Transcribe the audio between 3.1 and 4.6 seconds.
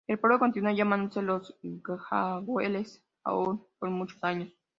aun por muchos años.